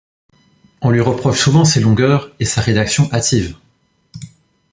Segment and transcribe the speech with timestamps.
[0.81, 3.55] On lui reproche souvent ses longueurs et sa rédaction hâtive.